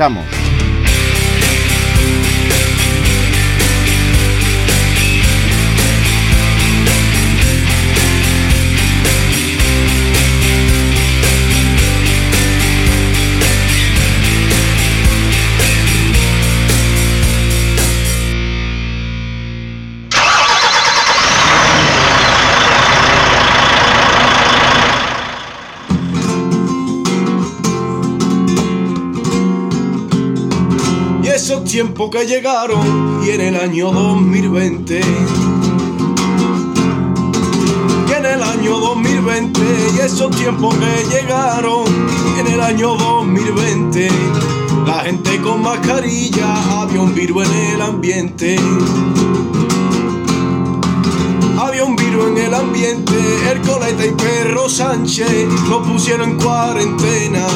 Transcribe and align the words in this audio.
Arrancamos. 0.00 0.49
Esos 32.00 32.08
tiempos 32.08 32.10
que 32.10 32.26
llegaron 32.26 33.20
y 33.26 33.30
en 33.30 33.40
el 33.42 33.56
año 33.56 33.92
2020 33.92 35.00
y 38.08 38.12
en 38.12 38.24
el 38.24 38.42
año 38.42 38.78
2020 38.78 39.60
y 39.94 39.98
esos 39.98 40.34
tiempos 40.34 40.74
que 40.76 41.04
llegaron 41.14 41.84
en 42.38 42.46
el 42.46 42.60
año 42.62 42.96
2020 42.96 44.08
la 44.86 45.00
gente 45.00 45.42
con 45.42 45.60
mascarilla 45.60 46.80
había 46.80 47.02
un 47.02 47.14
virus 47.14 47.46
en 47.46 47.54
el 47.74 47.82
ambiente 47.82 48.56
había 51.70 51.84
un 51.84 51.94
virus 51.94 52.26
en 52.26 52.38
el 52.38 52.52
ambiente, 52.52 53.14
Ercoleta 53.48 54.04
y 54.04 54.10
Perro 54.10 54.68
Sánchez 54.68 55.46
lo 55.68 55.80
pusieron 55.80 56.30
en 56.30 56.36
cuarentena. 56.36 57.46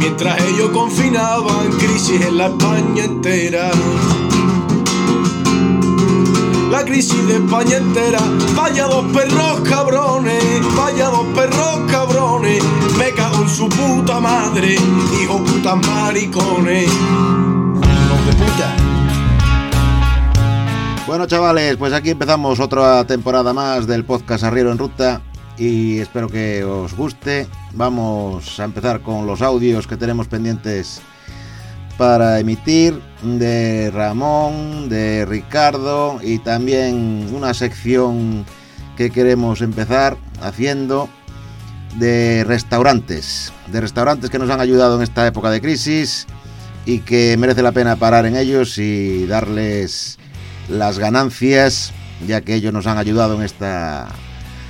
Mientras 0.00 0.40
ellos 0.42 0.70
confinaban, 0.70 1.70
crisis 1.78 2.22
en 2.22 2.38
la 2.38 2.46
España 2.46 3.04
entera. 3.04 3.70
La 6.72 6.84
crisis 6.84 7.24
de 7.28 7.36
España 7.36 7.76
entera, 7.76 8.18
vaya 8.56 8.88
dos 8.88 9.04
perros 9.12 9.60
cabrones, 9.60 10.42
vaya 10.76 11.06
dos 11.06 11.26
perros 11.36 11.80
cabrones, 11.88 12.64
me 12.98 13.12
cago 13.12 13.42
en 13.42 13.48
su 13.48 13.68
puta 13.68 14.18
madre, 14.18 14.74
hijo 15.22 15.38
puta 15.44 15.76
maricones. 15.76 16.88
Hijos 16.88 18.26
de 18.26 18.32
puta. 18.44 18.85
Bueno, 21.06 21.26
chavales, 21.26 21.76
pues 21.76 21.92
aquí 21.92 22.10
empezamos 22.10 22.58
otra 22.58 23.06
temporada 23.06 23.52
más 23.52 23.86
del 23.86 24.04
podcast 24.04 24.42
Arriero 24.42 24.72
en 24.72 24.78
Ruta 24.78 25.22
y 25.56 26.00
espero 26.00 26.28
que 26.28 26.64
os 26.64 26.96
guste. 26.96 27.46
Vamos 27.74 28.58
a 28.58 28.64
empezar 28.64 29.02
con 29.02 29.24
los 29.24 29.40
audios 29.40 29.86
que 29.86 29.96
tenemos 29.96 30.26
pendientes 30.26 31.00
para 31.96 32.40
emitir 32.40 33.00
de 33.22 33.92
Ramón, 33.94 34.88
de 34.88 35.24
Ricardo 35.26 36.18
y 36.24 36.40
también 36.40 37.28
una 37.32 37.54
sección 37.54 38.44
que 38.96 39.10
queremos 39.10 39.62
empezar 39.62 40.16
haciendo 40.42 41.08
de 42.00 42.42
restaurantes, 42.42 43.52
de 43.70 43.80
restaurantes 43.80 44.28
que 44.28 44.40
nos 44.40 44.50
han 44.50 44.60
ayudado 44.60 44.96
en 44.96 45.02
esta 45.02 45.24
época 45.24 45.50
de 45.50 45.60
crisis 45.60 46.26
y 46.84 46.98
que 46.98 47.36
merece 47.38 47.62
la 47.62 47.70
pena 47.70 47.94
parar 47.94 48.26
en 48.26 48.34
ellos 48.36 48.76
y 48.78 49.24
darles 49.26 50.18
las 50.68 50.98
ganancias, 50.98 51.92
ya 52.26 52.40
que 52.40 52.54
ellos 52.54 52.72
nos 52.72 52.86
han 52.86 52.98
ayudado 52.98 53.34
en 53.36 53.42
esta 53.42 54.08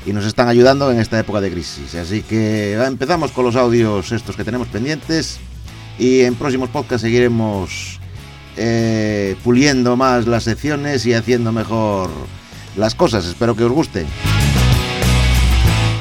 y 0.05 0.13
nos 0.13 0.25
están 0.25 0.49
ayudando 0.49 0.91
en 0.93 1.01
esta 1.01 1.19
época 1.19 1.41
de 1.41 1.51
crisis. 1.51 1.95
Así 1.97 2.23
que 2.23 2.75
empezamos 2.75 3.33
con 3.33 3.45
los 3.45 3.57
audios 3.57 4.13
estos 4.13 4.37
que 4.37 4.45
tenemos 4.45 4.69
pendientes 4.69 5.39
y 5.99 6.21
en 6.21 6.37
próximos 6.37 6.69
podcasts 6.71 7.03
seguiremos 7.03 7.99
eh, 8.57 9.37
puliendo 9.43 9.97
más 9.97 10.27
las 10.27 10.45
secciones 10.45 11.05
y 11.07 11.15
haciendo 11.15 11.51
mejor 11.51 12.11
las 12.77 12.95
cosas. 12.95 13.27
Espero 13.27 13.57
que 13.57 13.65
os 13.65 13.73
guste. 13.73 14.07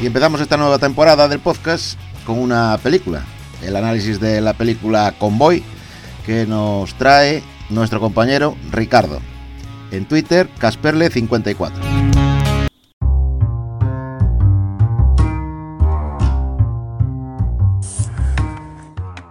Y 0.01 0.06
empezamos 0.06 0.39
esta 0.39 0.57
nueva 0.57 0.77
temporada 0.77 1.27
del 1.27 1.39
podcast 1.39 1.97
con 2.25 2.38
una 2.38 2.77
película, 2.83 3.23
el 3.63 3.75
análisis 3.75 4.19
de 4.19 4.41
la 4.41 4.53
película 4.53 5.16
Convoy 5.17 5.63
que 6.25 6.45
nos 6.45 6.94
trae 6.95 7.44
nuestro 7.69 8.00
compañero 8.00 8.56
Ricardo. 8.72 9.19
En 9.95 10.06
Twitter, 10.06 10.50
Casperle54. 10.59 11.72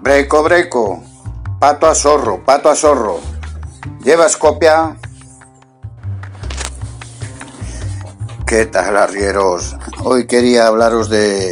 Breco, 0.00 0.42
breco. 0.42 1.04
Pato 1.60 1.86
a 1.86 1.94
zorro, 1.94 2.42
pato 2.42 2.70
a 2.70 2.74
zorro. 2.74 3.20
¿Llevas 4.02 4.38
copia? 4.38 4.96
¿Qué 8.46 8.64
tal, 8.64 8.96
arrieros? 8.96 9.76
Hoy 10.02 10.26
quería 10.26 10.66
hablaros 10.66 11.10
de, 11.10 11.50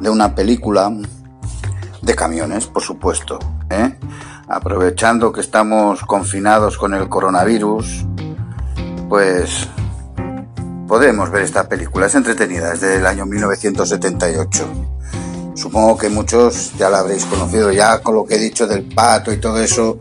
de 0.00 0.10
una 0.10 0.34
película 0.34 0.92
de 2.02 2.14
camiones, 2.16 2.66
por 2.66 2.82
supuesto. 2.82 3.38
¿eh? 3.70 3.96
Aprovechando 4.52 5.30
que 5.30 5.40
estamos 5.40 6.00
confinados 6.02 6.76
con 6.76 6.92
el 6.92 7.08
coronavirus, 7.08 8.04
pues 9.08 9.68
podemos 10.88 11.30
ver 11.30 11.42
esta 11.42 11.68
película. 11.68 12.06
Es 12.06 12.16
entretenida, 12.16 12.72
es 12.72 12.80
del 12.80 13.06
año 13.06 13.26
1978. 13.26 14.64
Supongo 15.54 15.96
que 15.96 16.08
muchos 16.08 16.72
ya 16.76 16.90
la 16.90 16.98
habréis 16.98 17.26
conocido 17.26 17.70
ya 17.70 18.00
con 18.02 18.16
lo 18.16 18.26
que 18.26 18.34
he 18.34 18.38
dicho 18.38 18.66
del 18.66 18.92
pato 18.92 19.32
y 19.32 19.38
todo 19.38 19.56
eso. 19.62 20.00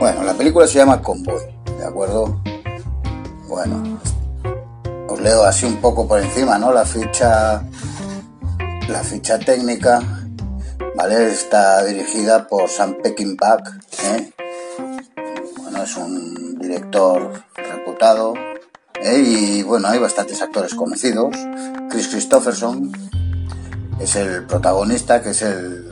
Bueno, 0.00 0.22
la 0.22 0.32
película 0.32 0.66
se 0.66 0.78
llama 0.78 1.02
Convoy, 1.02 1.42
¿de 1.78 1.84
acuerdo? 1.84 2.40
Bueno, 3.48 4.00
os 5.10 5.20
leo 5.20 5.44
así 5.44 5.66
un 5.66 5.76
poco 5.76 6.08
por 6.08 6.22
encima, 6.22 6.56
¿no? 6.56 6.72
La 6.72 6.86
ficha, 6.86 7.62
la 8.88 9.00
ficha 9.02 9.38
técnica, 9.38 10.17
¿vale? 10.98 11.28
Está 11.28 11.84
dirigida 11.84 12.48
por 12.48 12.68
Sam 12.68 12.96
Peckinpah, 13.00 13.58
¿eh? 14.02 14.32
Bueno, 15.62 15.82
es 15.84 15.96
un 15.96 16.58
director 16.58 17.44
reputado, 17.54 18.34
¿eh? 19.00 19.22
y 19.24 19.62
bueno, 19.62 19.86
hay 19.86 20.00
bastantes 20.00 20.42
actores 20.42 20.74
conocidos. 20.74 21.36
Chris 21.88 22.08
Christopherson 22.08 22.90
es 24.00 24.16
el 24.16 24.44
protagonista, 24.46 25.22
que 25.22 25.30
es 25.30 25.42
el, 25.42 25.88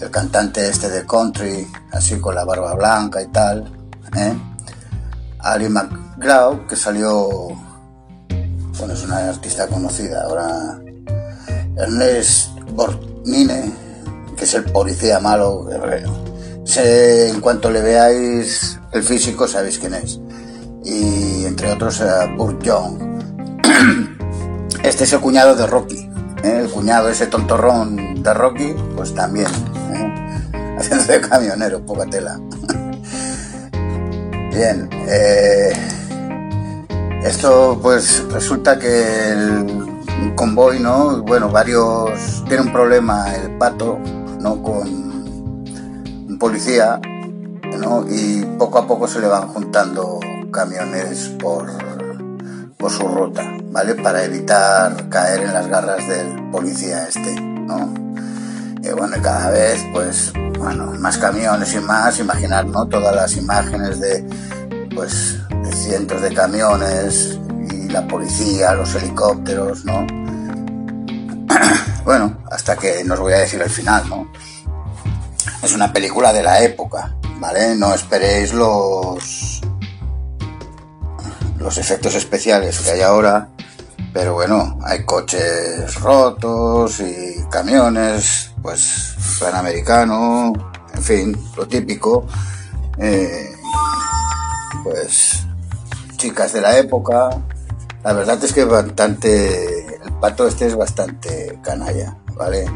el 0.00 0.10
cantante 0.10 0.66
este 0.66 0.88
de 0.88 1.04
country, 1.06 1.70
así 1.92 2.18
con 2.20 2.34
la 2.34 2.46
barba 2.46 2.74
blanca 2.74 3.20
y 3.20 3.26
tal. 3.26 3.70
¿eh? 4.16 4.34
Ali 5.40 5.68
McGraw, 5.68 6.66
que 6.66 6.76
salió, 6.76 7.28
bueno, 8.78 8.94
es 8.94 9.04
una 9.04 9.28
artista 9.28 9.66
conocida 9.66 10.22
ahora. 10.22 10.80
Ernest 11.76 12.54
Borgnine, 13.24 13.72
que 14.36 14.44
es 14.44 14.54
el 14.54 14.64
policía 14.64 15.18
malo. 15.18 15.66
Se, 16.64 17.30
en 17.30 17.40
cuanto 17.40 17.70
le 17.70 17.80
veáis 17.80 18.78
el 18.92 19.02
físico, 19.02 19.48
sabéis 19.48 19.78
quién 19.78 19.94
es. 19.94 20.20
Y 20.84 21.46
entre 21.46 21.72
otros, 21.72 22.00
uh, 22.00 22.36
Burt 22.36 22.62
Young. 22.62 22.98
Este 24.82 25.04
es 25.04 25.12
el 25.14 25.20
cuñado 25.20 25.56
de 25.56 25.66
Rocky. 25.66 26.10
¿eh? 26.42 26.60
El 26.64 26.68
cuñado, 26.68 27.08
ese 27.08 27.26
tontorrón 27.26 28.22
de 28.22 28.34
Rocky, 28.34 28.74
pues 28.94 29.14
también. 29.14 29.46
¿eh? 29.94 30.76
Haciendo 30.78 31.04
de 31.04 31.22
camionero, 31.22 31.86
poca 31.86 32.04
tela. 32.04 32.38
Bien, 34.52 34.90
eh, 35.08 35.72
esto 37.24 37.78
pues 37.82 38.22
resulta 38.30 38.78
que 38.78 39.32
el 39.32 39.83
convoy, 40.34 40.80
¿no? 40.80 41.22
Bueno, 41.22 41.50
varios, 41.50 42.44
tiene 42.48 42.62
un 42.62 42.72
problema 42.72 43.34
el 43.34 43.56
pato, 43.58 43.98
¿no? 44.40 44.62
Con, 44.62 45.04
un 46.28 46.38
policía, 46.38 47.00
¿no? 47.78 48.04
Y 48.08 48.44
poco 48.58 48.78
a 48.78 48.86
poco 48.86 49.06
se 49.06 49.20
le 49.20 49.28
van 49.28 49.48
juntando 49.48 50.20
camiones 50.52 51.28
por, 51.40 51.66
por 52.76 52.90
su 52.90 53.06
ruta, 53.06 53.42
¿vale? 53.70 53.94
Para 53.94 54.24
evitar 54.24 55.08
caer 55.08 55.42
en 55.42 55.54
las 55.54 55.68
garras 55.68 56.08
del 56.08 56.50
policía 56.50 57.08
este, 57.08 57.40
¿no? 57.40 57.92
Y 58.82 58.90
bueno, 58.90 59.16
cada 59.22 59.50
vez, 59.50 59.80
pues, 59.92 60.32
bueno, 60.58 60.92
más 60.98 61.16
camiones 61.18 61.74
y 61.74 61.80
más, 61.80 62.18
imaginar, 62.18 62.66
¿no? 62.66 62.86
Todas 62.86 63.14
las 63.14 63.36
imágenes 63.36 64.00
de, 64.00 64.28
pues, 64.94 65.38
de 65.62 65.72
cientos 65.72 66.20
de 66.20 66.34
camiones 66.34 67.38
la 67.94 68.06
policía, 68.08 68.74
los 68.74 68.92
helicópteros, 68.96 69.84
¿no? 69.84 70.04
bueno, 72.04 72.38
hasta 72.50 72.76
que 72.76 73.04
no 73.04 73.14
os 73.14 73.20
voy 73.20 73.34
a 73.34 73.38
decir 73.38 73.62
el 73.62 73.70
final, 73.70 74.08
¿no? 74.08 74.32
Es 75.62 75.72
una 75.72 75.92
película 75.92 76.32
de 76.32 76.42
la 76.42 76.60
época, 76.64 77.14
¿vale? 77.38 77.76
No 77.76 77.94
esperéis 77.94 78.52
los 78.52 79.60
los 81.56 81.78
efectos 81.78 82.16
especiales 82.16 82.80
que 82.80 82.90
hay 82.90 83.00
ahora, 83.00 83.50
pero 84.12 84.34
bueno, 84.34 84.76
hay 84.82 85.04
coches 85.04 85.94
rotos 86.00 86.98
y 86.98 87.44
camiones, 87.48 88.50
pues 88.60 89.14
plan 89.38 89.54
americano, 89.54 90.52
en 90.92 91.02
fin, 91.02 91.50
lo 91.56 91.68
típico. 91.68 92.26
Eh, 92.98 93.52
pues 94.82 95.46
chicas 96.16 96.52
de 96.52 96.60
la 96.60 96.76
época. 96.76 97.30
La 98.04 98.12
verdad 98.12 98.42
es 98.44 98.52
que 98.52 98.64
bastante. 98.66 99.86
El 100.04 100.12
pato 100.20 100.46
este 100.46 100.66
es 100.66 100.76
bastante 100.76 101.58
canalla, 101.62 102.18
¿vale? 102.34 102.66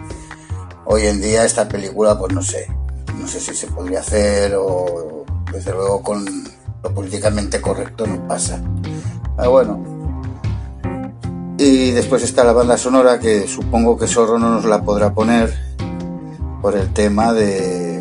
Hoy 0.86 1.02
en 1.06 1.20
día 1.20 1.44
esta 1.44 1.68
película, 1.68 2.18
pues 2.18 2.32
no 2.32 2.40
sé. 2.40 2.66
No 3.20 3.28
sé 3.28 3.38
si 3.38 3.54
se 3.54 3.66
podría 3.66 4.00
hacer 4.00 4.54
o 4.58 5.26
desde 5.52 5.72
luego 5.72 6.02
con 6.02 6.24
lo 6.82 6.94
políticamente 6.94 7.60
correcto 7.60 8.06
no 8.06 8.26
pasa. 8.26 8.62
Ah, 9.36 9.48
bueno. 9.48 9.84
Y 11.58 11.90
después 11.90 12.22
está 12.22 12.42
la 12.42 12.52
banda 12.52 12.78
sonora 12.78 13.18
que 13.18 13.46
supongo 13.46 13.98
que 13.98 14.06
Zorro 14.06 14.38
no 14.38 14.48
nos 14.48 14.64
la 14.64 14.82
podrá 14.82 15.12
poner 15.12 15.52
por 16.62 16.74
el 16.74 16.90
tema 16.94 17.34
de, 17.34 18.00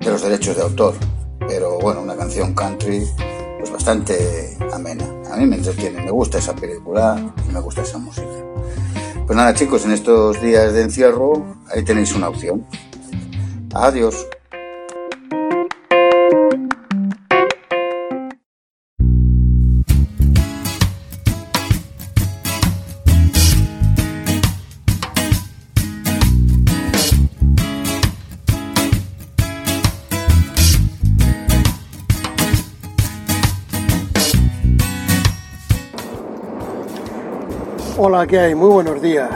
de 0.00 0.10
los 0.10 0.22
derechos 0.22 0.56
de 0.56 0.62
autor. 0.62 0.94
Pero 1.46 1.78
bueno, 1.78 2.00
una 2.00 2.16
canción 2.16 2.54
country 2.54 3.06
pues 3.58 3.70
bastante 3.70 4.56
amena. 4.72 5.21
A 5.32 5.36
mí 5.36 5.46
me 5.46 5.56
entretiene, 5.56 6.02
me 6.02 6.10
gusta 6.10 6.36
esa 6.36 6.54
película 6.54 7.18
y 7.48 7.52
me 7.52 7.60
gusta 7.60 7.80
esa 7.80 7.96
música. 7.96 8.28
Pues 9.26 9.34
nada 9.34 9.54
chicos, 9.54 9.86
en 9.86 9.92
estos 9.92 10.42
días 10.42 10.74
de 10.74 10.82
encierro 10.82 11.56
ahí 11.70 11.82
tenéis 11.82 12.14
una 12.14 12.28
opción. 12.28 12.66
Adiós. 13.72 14.26
Hola, 38.14 38.26
¿qué 38.26 38.38
hay? 38.38 38.54
Muy 38.54 38.68
buenos 38.68 39.00
días. 39.00 39.30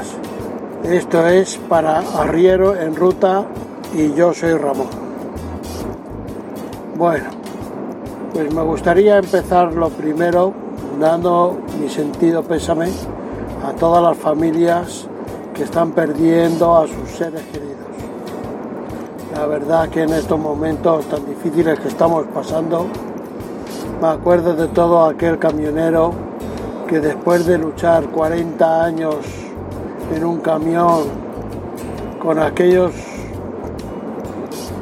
Esto 0.84 1.26
es 1.26 1.56
para 1.66 2.00
Arriero 2.00 2.76
en 2.76 2.94
Ruta 2.94 3.46
y 3.94 4.12
yo 4.12 4.34
soy 4.34 4.52
Ramón. 4.52 4.88
Bueno, 6.94 7.24
pues 8.34 8.52
me 8.52 8.60
gustaría 8.60 9.16
empezar 9.16 9.72
lo 9.72 9.88
primero 9.88 10.52
dando 11.00 11.56
mi 11.80 11.88
sentido 11.88 12.42
pésame 12.42 12.90
a 13.66 13.72
todas 13.72 14.02
las 14.02 14.18
familias 14.18 15.08
que 15.54 15.62
están 15.62 15.92
perdiendo 15.92 16.76
a 16.76 16.86
sus 16.86 17.08
seres 17.16 17.44
queridos. 17.44 17.78
La 19.34 19.46
verdad 19.46 19.88
que 19.88 20.02
en 20.02 20.12
estos 20.12 20.38
momentos 20.38 21.06
tan 21.06 21.24
difíciles 21.24 21.80
que 21.80 21.88
estamos 21.88 22.26
pasando, 22.26 22.88
me 24.02 24.08
acuerdo 24.08 24.54
de 24.54 24.68
todo 24.68 25.02
aquel 25.06 25.38
camionero 25.38 26.35
que 26.86 27.00
después 27.00 27.46
de 27.46 27.58
luchar 27.58 28.04
40 28.06 28.84
años 28.84 29.16
en 30.14 30.24
un 30.24 30.38
camión 30.38 31.04
con 32.22 32.38
aquellos 32.38 32.92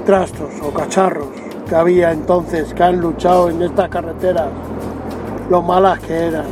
trastos 0.04 0.50
o 0.62 0.70
cacharros 0.70 1.28
que 1.66 1.74
había 1.74 2.12
entonces 2.12 2.74
que 2.74 2.82
han 2.82 3.00
luchado 3.00 3.48
en 3.48 3.62
estas 3.62 3.88
carreteras, 3.88 4.48
lo 5.48 5.62
malas 5.62 5.98
que 6.00 6.26
eran, 6.26 6.44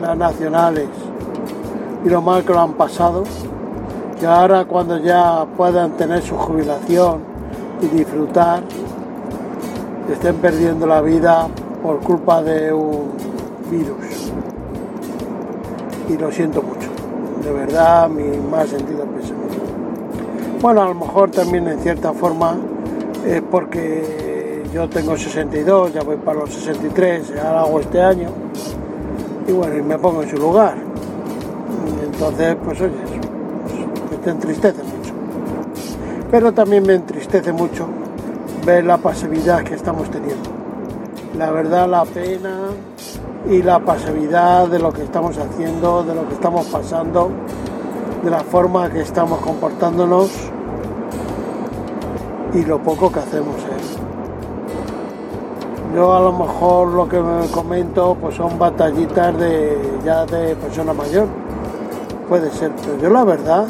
las 0.00 0.16
nacionales 0.16 0.88
y 2.04 2.08
lo 2.08 2.22
mal 2.22 2.42
que 2.42 2.52
lo 2.54 2.60
han 2.60 2.72
pasado, 2.72 3.24
que 4.18 4.26
ahora 4.26 4.64
cuando 4.64 4.96
ya 4.98 5.44
puedan 5.58 5.92
tener 5.92 6.22
su 6.22 6.36
jubilación 6.36 7.20
y 7.82 7.86
disfrutar, 7.86 8.62
estén 10.10 10.36
perdiendo 10.36 10.86
la 10.86 11.02
vida 11.02 11.48
por 11.82 12.00
culpa 12.00 12.42
de 12.42 12.72
un 12.72 13.10
virus 13.70 14.32
y 16.10 16.18
lo 16.18 16.30
siento 16.32 16.62
mucho. 16.62 16.88
De 17.44 17.52
verdad, 17.52 18.08
mi 18.08 18.24
más 18.50 18.68
sentido 18.68 19.04
pésame. 19.04 19.40
Bueno, 20.60 20.82
a 20.82 20.88
lo 20.88 20.94
mejor 20.94 21.30
también 21.30 21.68
en 21.68 21.78
cierta 21.80 22.12
forma 22.12 22.56
es 23.26 23.40
porque 23.42 24.62
yo 24.74 24.88
tengo 24.88 25.16
62, 25.16 25.94
ya 25.94 26.02
voy 26.02 26.16
para 26.16 26.40
los 26.40 26.52
63, 26.52 27.32
ahora 27.42 27.60
hago 27.62 27.80
este 27.80 28.02
año, 28.02 28.28
y 29.46 29.52
bueno, 29.52 29.76
y 29.76 29.82
me 29.82 29.98
pongo 29.98 30.22
en 30.22 30.30
su 30.30 30.36
lugar. 30.36 30.74
Entonces, 32.04 32.56
pues 32.62 32.80
oye, 32.80 32.92
pues, 34.08 34.20
te 34.20 34.30
entristece 34.30 34.82
mucho. 34.82 35.14
Pero 36.30 36.52
también 36.52 36.86
me 36.86 36.94
entristece 36.94 37.52
mucho 37.52 37.86
ver 38.64 38.84
la 38.84 38.98
pasividad 38.98 39.62
que 39.62 39.74
estamos 39.74 40.10
teniendo. 40.10 40.50
La 41.38 41.50
verdad, 41.50 41.88
la 41.88 42.04
pena 42.04 42.68
y 43.48 43.62
la 43.62 43.80
pasividad 43.80 44.68
de 44.68 44.78
lo 44.78 44.92
que 44.92 45.02
estamos 45.02 45.36
haciendo, 45.38 46.02
de 46.02 46.14
lo 46.14 46.28
que 46.28 46.34
estamos 46.34 46.66
pasando, 46.66 47.30
de 48.22 48.30
la 48.30 48.40
forma 48.40 48.90
que 48.90 49.00
estamos 49.00 49.40
comportándonos 49.40 50.30
y 52.52 52.64
lo 52.64 52.82
poco 52.82 53.10
que 53.10 53.20
hacemos. 53.20 53.56
¿eh? 53.56 54.00
Yo 55.94 56.14
a 56.14 56.20
lo 56.20 56.32
mejor 56.32 56.88
lo 56.88 57.08
que 57.08 57.18
me 57.18 57.46
comento 57.48 58.16
pues 58.20 58.36
son 58.36 58.58
batallitas 58.58 59.36
de 59.38 59.98
ya 60.04 60.24
de 60.26 60.54
persona 60.56 60.92
mayor, 60.92 61.26
puede 62.28 62.50
ser, 62.50 62.72
pero 62.80 62.98
yo 62.98 63.10
la 63.10 63.24
verdad, 63.24 63.66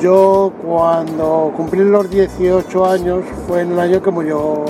yo 0.00 0.52
cuando 0.66 1.52
cumplí 1.56 1.84
los 1.84 2.10
18 2.10 2.84
años 2.84 3.24
fue 3.46 3.62
en 3.62 3.72
el 3.72 3.80
año 3.80 4.02
que 4.02 4.10
murió 4.10 4.64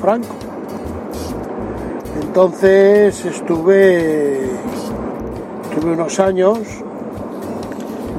Franco. 0.00 0.47
Entonces 2.40 3.24
estuve, 3.24 4.44
estuve 5.64 5.92
unos 5.92 6.20
años, 6.20 6.60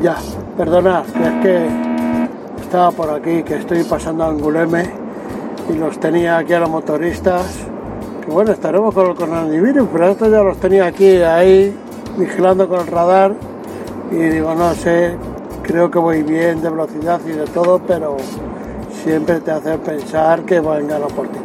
ya, 0.04 0.18
perdonad, 0.58 1.06
que 1.06 1.24
es 1.24 1.34
que 1.42 1.68
estaba 2.62 2.92
por 2.92 3.12
aquí, 3.12 3.44
que 3.44 3.56
estoy 3.56 3.86
pasando 3.86 4.26
a 4.26 4.28
Anguleme 4.28 4.92
y 5.70 5.78
los 5.78 5.98
tenía 6.02 6.38
aquí 6.38 6.52
a 6.52 6.60
los 6.60 6.70
motoristas, 6.70 7.60
que 8.22 8.30
bueno, 8.30 8.52
estaremos 8.52 8.94
con 8.94 9.08
el 9.08 9.16
coronavirus, 9.16 9.88
pero 9.90 10.10
estos 10.10 10.30
ya 10.30 10.44
los 10.44 10.58
tenía 10.58 10.88
aquí, 10.88 11.22
ahí, 11.22 11.74
vigilando 12.18 12.68
con 12.68 12.82
el 12.82 12.88
radar 12.88 13.34
y 14.12 14.16
digo, 14.16 14.54
no 14.54 14.74
sé, 14.74 15.16
creo 15.64 15.90
que 15.90 15.98
voy 15.98 16.24
bien 16.24 16.62
de 16.62 16.70
velocidad 16.70 17.22
y 17.26 17.32
de 17.32 17.46
todo, 17.46 17.80
pero 17.88 18.18
siempre 19.02 19.40
te 19.40 19.52
hace 19.52 19.78
pensar 19.78 20.42
que 20.42 20.60
vengan 20.60 21.04
a 21.04 21.08
por 21.08 21.30
ti 21.30 21.40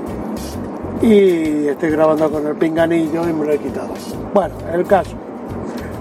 y 1.04 1.68
estoy 1.68 1.90
grabando 1.90 2.30
con 2.30 2.46
el 2.46 2.54
pinganillo 2.54 3.28
y 3.28 3.32
me 3.32 3.44
lo 3.44 3.52
he 3.52 3.58
quitado. 3.58 3.90
Bueno, 4.32 4.54
el 4.72 4.86
caso, 4.86 5.14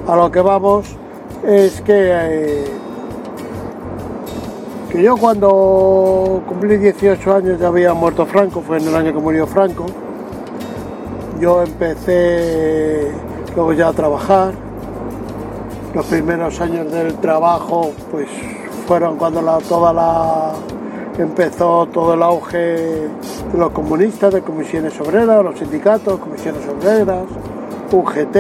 a 0.08 0.16
lo 0.16 0.32
que 0.32 0.40
vamos 0.40 0.96
es 1.46 1.82
que, 1.82 2.12
eh, 2.14 2.66
que 4.90 5.04
yo 5.04 5.18
cuando 5.18 6.42
cumplí 6.48 6.78
18 6.78 7.36
años 7.36 7.60
ya 7.60 7.68
había 7.68 7.94
muerto 7.94 8.26
Franco, 8.26 8.62
fue 8.62 8.78
en 8.78 8.88
el 8.88 8.96
año 8.96 9.12
que 9.12 9.20
murió 9.20 9.46
Franco. 9.46 9.88
Yo 11.42 11.62
empecé 11.64 13.12
luego 13.56 13.74
ya 13.74 13.90
a 13.90 13.94
trabajar. 13.94 14.54
Los 15.94 16.06
primeros 16.06 16.62
años 16.62 16.90
del 16.92 17.16
trabajo 17.16 17.92
pues 18.10 18.30
fueron 18.88 19.18
cuando 19.18 19.42
toda 19.68 19.92
la 19.92 20.54
empezó 21.18 21.88
todo 21.88 22.14
el 22.14 22.24
auge 22.24 22.58
de 22.58 23.58
los 23.58 23.72
comunistas, 23.72 24.34
de 24.34 24.42
comisiones 24.42 25.00
obreras, 25.00 25.44
los 25.44 25.60
sindicatos, 25.60 26.20
comisiones 26.20 26.62
obreras, 26.68 27.24
UGT, 27.92 28.38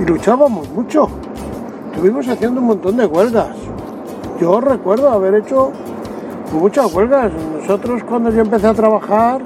y 0.00 0.04
luchábamos 0.04 0.68
mucho. 0.70 1.08
Estuvimos 1.92 2.26
haciendo 2.28 2.60
un 2.60 2.66
montón 2.66 2.96
de 2.96 3.06
huelgas. 3.06 3.56
Yo 4.40 4.60
recuerdo 4.60 5.08
haber 5.10 5.34
hecho 5.36 5.70
muchas 6.52 6.92
huelgas. 6.92 7.32
Nosotros 7.60 8.02
cuando 8.04 8.30
yo 8.30 8.40
empecé 8.40 8.66
a 8.66 8.74
trabajar 8.74 9.40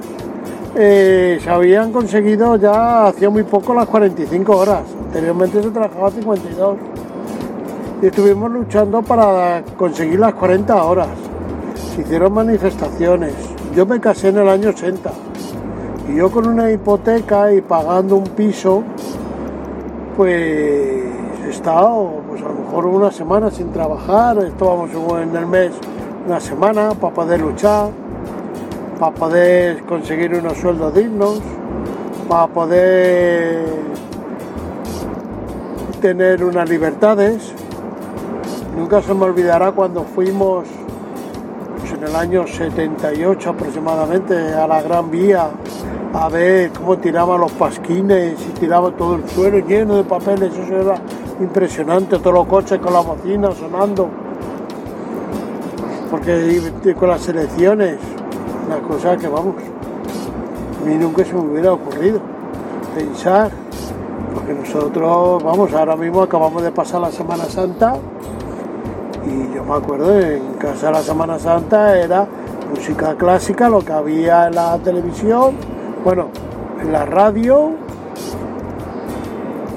eh, 0.75 1.39
se 1.43 1.49
habían 1.49 1.91
conseguido 1.91 2.55
ya 2.55 3.07
hacía 3.07 3.29
muy 3.29 3.43
poco 3.43 3.73
las 3.73 3.87
45 3.87 4.55
horas. 4.55 4.83
Anteriormente 5.07 5.61
se 5.61 5.69
trabajaba 5.69 6.11
52. 6.11 6.77
Y 8.01 8.05
estuvimos 8.05 8.49
luchando 8.49 9.01
para 9.01 9.61
conseguir 9.77 10.19
las 10.19 10.33
40 10.33 10.83
horas. 10.83 11.09
Se 11.95 12.01
hicieron 12.01 12.33
manifestaciones. 12.33 13.33
Yo 13.75 13.85
me 13.85 13.99
casé 13.99 14.29
en 14.29 14.37
el 14.37 14.47
año 14.47 14.69
80. 14.69 15.11
Y 16.07 16.15
yo 16.15 16.31
con 16.31 16.47
una 16.47 16.71
hipoteca 16.71 17.51
y 17.51 17.59
pagando 17.59 18.15
un 18.15 18.23
piso, 18.23 18.83
pues 20.15 20.33
he 21.45 21.49
estado 21.49 22.21
pues 22.29 22.41
a 22.41 22.45
lo 22.45 22.53
mejor 22.53 22.85
una 22.85 23.11
semana 23.11 23.51
sin 23.51 23.73
trabajar. 23.73 24.37
Estábamos 24.45 24.91
en 25.21 25.35
el 25.35 25.45
mes 25.45 25.71
una 26.25 26.39
semana 26.39 26.91
para 26.91 27.13
poder 27.13 27.41
luchar, 27.41 27.89
para 28.97 29.13
poder 29.13 29.83
conseguir 29.83 30.35
unos 30.35 30.57
sueldos 30.57 30.95
dignos, 30.95 31.41
para 32.29 32.47
poder 32.47 33.65
tener 35.99 36.45
unas 36.45 36.69
libertades. 36.69 37.53
Nunca 38.79 39.01
se 39.01 39.13
me 39.13 39.25
olvidará 39.25 39.73
cuando 39.73 40.05
fuimos 40.05 40.63
en 41.93 42.01
el 42.01 42.15
año 42.15 42.47
78 42.47 43.49
aproximadamente 43.49 44.53
a 44.53 44.65
la 44.67 44.81
Gran 44.81 45.11
Vía 45.11 45.49
a 46.13 46.29
ver 46.29 46.71
cómo 46.71 46.97
tiraban 46.97 47.41
los 47.41 47.51
pasquines 47.51 48.39
y 48.39 48.57
tiraba 48.57 48.89
todo 48.91 49.15
el 49.15 49.29
suelo 49.31 49.59
lleno 49.59 49.97
de 49.97 50.05
papeles. 50.05 50.57
Eso 50.57 50.77
era 50.77 50.95
impresionante, 51.41 52.19
todos 52.19 52.33
los 52.33 52.47
coches 52.47 52.79
con 52.79 52.93
la 52.93 53.01
bocina 53.01 53.51
sonando. 53.51 54.07
Porque 56.09 56.95
con 56.97 57.09
las 57.09 57.27
elecciones, 57.27 57.97
una 58.65 58.79
cosa 58.79 59.17
que 59.17 59.27
vamos, 59.27 59.55
a 60.81 60.87
mí 60.87 60.95
nunca 60.95 61.25
se 61.25 61.33
me 61.33 61.41
hubiera 61.41 61.73
ocurrido 61.73 62.21
pensar, 62.95 63.51
porque 64.33 64.53
nosotros, 64.53 65.43
vamos, 65.43 65.73
ahora 65.73 65.97
mismo 65.97 66.21
acabamos 66.21 66.63
de 66.63 66.71
pasar 66.71 67.01
la 67.01 67.11
Semana 67.11 67.43
Santa 67.43 67.97
y 69.25 69.55
yo 69.55 69.63
me 69.63 69.75
acuerdo 69.75 70.19
en 70.19 70.53
casa 70.53 70.87
de 70.87 70.93
la 70.93 71.01
Semana 71.01 71.39
Santa 71.39 71.97
era 71.97 72.27
música 72.69 73.15
clásica, 73.15 73.69
lo 73.69 73.79
que 73.79 73.91
había 73.91 74.47
en 74.47 74.55
la 74.55 74.77
televisión, 74.77 75.55
bueno, 76.03 76.27
en 76.81 76.91
la 76.91 77.05
radio 77.05 77.71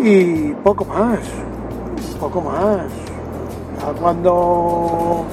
y 0.01 0.53
poco 0.55 0.85
más, 0.85 1.19
poco 2.21 2.41
más. 2.41 2.87
Ya 3.81 4.01
cuando 4.01 5.25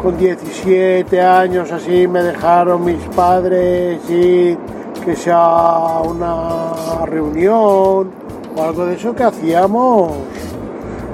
con 0.00 0.16
17 0.16 1.20
años 1.20 1.70
así 1.72 2.06
me 2.06 2.22
dejaron 2.22 2.84
mis 2.84 3.02
padres 3.14 4.00
y 4.08 4.56
que 5.04 5.16
sea 5.16 6.00
una 6.04 7.04
reunión 7.06 8.10
o 8.56 8.62
algo 8.62 8.86
de 8.86 8.94
eso 8.94 9.14
que 9.14 9.24
hacíamos 9.24 10.12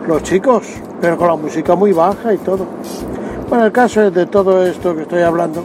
los 0.07 0.23
chicos, 0.23 0.67
pero 1.03 1.19
con 1.19 1.27
la 1.27 1.35
música 1.35 1.75
muy 1.75 1.93
baja 1.93 2.33
y 2.33 2.39
todo. 2.39 2.65
Bueno, 3.49 3.67
el 3.67 3.73
caso 3.73 4.03
es 4.03 4.15
de 4.15 4.27
todo 4.27 4.65
esto 4.65 4.95
que 4.95 5.03
estoy 5.03 5.23
hablando, 5.23 5.65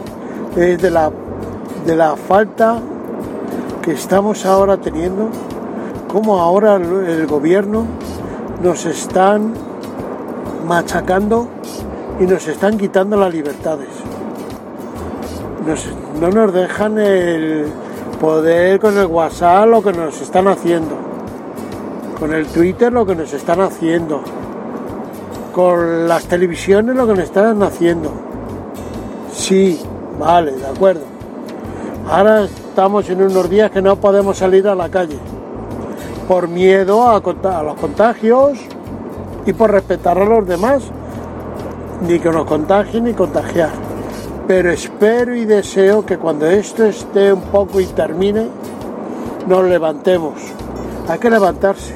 es 0.56 0.82
de 0.82 0.90
la, 0.90 1.12
de 1.86 1.94
la 1.94 2.16
falta 2.16 2.80
que 3.80 3.92
estamos 3.92 4.44
ahora 4.44 4.78
teniendo, 4.78 5.30
como 6.12 6.40
ahora 6.40 6.74
el, 6.74 7.26
gobierno 7.28 7.84
nos 8.64 8.84
están 8.84 9.54
machacando 10.66 11.46
y 12.18 12.24
nos 12.24 12.48
están 12.48 12.76
quitando 12.76 13.16
las 13.16 13.32
libertades. 13.32 13.90
No 16.20 16.30
nos 16.30 16.52
dejan 16.52 16.98
el 16.98 17.66
poder 18.20 18.80
con 18.80 18.98
el 18.98 19.06
WhatsApp 19.06 19.68
lo 19.68 19.82
que 19.84 19.92
nos 19.92 20.20
están 20.20 20.48
haciendo, 20.48 20.96
con 22.18 22.34
el 22.34 22.46
Twitter 22.46 22.92
lo 22.92 23.06
que 23.06 23.14
nos 23.14 23.32
están 23.32 23.60
haciendo, 23.60 24.22
con 25.58 26.06
las 26.06 26.26
televisiones 26.26 26.94
lo 26.94 27.04
que 27.04 27.14
nos 27.14 27.24
están 27.24 27.60
haciendo. 27.64 28.12
Sí, 29.32 29.80
vale, 30.16 30.52
de 30.52 30.64
acuerdo. 30.64 31.00
Ahora 32.08 32.44
estamos 32.44 33.10
en 33.10 33.22
unos 33.22 33.50
días 33.50 33.68
que 33.72 33.82
no 33.82 33.96
podemos 33.96 34.38
salir 34.38 34.68
a 34.68 34.76
la 34.76 34.88
calle 34.88 35.18
por 36.28 36.46
miedo 36.46 37.08
a, 37.08 37.16
a 37.16 37.62
los 37.64 37.74
contagios 37.74 38.56
y 39.46 39.52
por 39.52 39.72
respetar 39.72 40.16
a 40.16 40.24
los 40.24 40.46
demás 40.46 40.84
ni 42.06 42.20
que 42.20 42.30
nos 42.30 42.46
contagien 42.46 43.02
ni 43.02 43.14
contagiar. 43.14 43.70
Pero 44.46 44.70
espero 44.70 45.34
y 45.34 45.44
deseo 45.44 46.06
que 46.06 46.18
cuando 46.18 46.46
esto 46.46 46.84
esté 46.84 47.32
un 47.32 47.42
poco 47.42 47.80
y 47.80 47.86
termine, 47.86 48.46
nos 49.48 49.64
levantemos. 49.64 50.34
Hay 51.08 51.18
que 51.18 51.28
levantarse, 51.28 51.94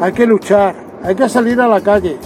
hay 0.00 0.12
que 0.12 0.24
luchar, 0.24 0.76
hay 1.02 1.16
que 1.16 1.28
salir 1.28 1.60
a 1.60 1.66
la 1.66 1.80
calle. 1.80 2.16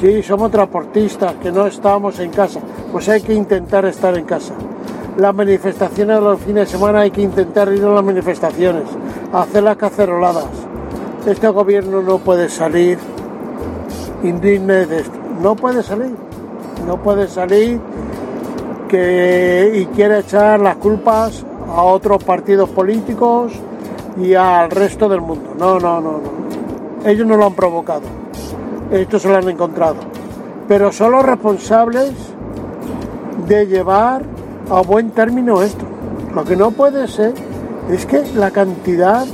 Sí, 0.00 0.22
somos 0.22 0.50
transportistas, 0.50 1.34
que 1.42 1.52
no 1.52 1.66
estamos 1.66 2.18
en 2.20 2.30
casa, 2.30 2.60
pues 2.90 3.08
hay 3.10 3.20
que 3.20 3.34
intentar 3.34 3.84
estar 3.84 4.16
en 4.16 4.24
casa. 4.24 4.54
Las 5.18 5.34
manifestaciones 5.34 6.16
de 6.16 6.22
los 6.22 6.40
fines 6.40 6.66
de 6.66 6.78
semana 6.78 7.00
hay 7.00 7.10
que 7.10 7.20
intentar 7.20 7.70
ir 7.70 7.84
a 7.84 7.90
las 7.90 8.04
manifestaciones, 8.04 8.84
hacer 9.32 9.62
las 9.62 9.76
caceroladas. 9.76 10.46
Este 11.26 11.48
gobierno 11.48 12.00
no 12.00 12.18
puede 12.18 12.48
salir 12.48 12.98
indigne 14.22 14.86
de 14.86 15.00
esto. 15.00 15.18
No 15.42 15.54
puede 15.54 15.82
salir. 15.82 16.14
No 16.86 16.96
puede 17.02 17.28
salir 17.28 17.80
que, 18.88 19.72
y 19.74 19.86
quiere 19.94 20.20
echar 20.20 20.60
las 20.60 20.76
culpas 20.76 21.44
a 21.68 21.82
otros 21.82 22.24
partidos 22.24 22.70
políticos 22.70 23.52
y 24.16 24.34
al 24.34 24.70
resto 24.70 25.08
del 25.08 25.20
mundo. 25.20 25.54
No, 25.58 25.78
no, 25.78 26.00
no, 26.00 26.12
no. 26.12 27.08
Ellos 27.08 27.26
no 27.26 27.36
lo 27.36 27.46
han 27.46 27.54
provocado. 27.54 28.02
Esto 28.90 29.18
se 29.18 29.28
lo 29.28 29.36
han 29.36 29.48
encontrado. 29.48 29.96
Pero 30.66 30.92
son 30.92 31.12
los 31.12 31.24
responsables 31.24 32.12
de 33.46 33.66
llevar 33.66 34.22
a 34.70 34.80
buen 34.82 35.10
término 35.10 35.62
esto. 35.62 35.84
Lo 36.34 36.44
que 36.44 36.56
no 36.56 36.70
puede 36.70 37.08
ser 37.08 37.34
es 37.88 38.06
que 38.06 38.22
la 38.34 38.50
cantidad 38.50 39.26